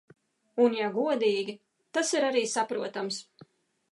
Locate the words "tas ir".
1.97-2.27